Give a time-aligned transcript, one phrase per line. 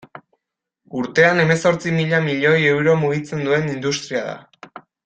[1.01, 4.85] Urtean hemezortzi mila milioi euro mugitzen duen industria da.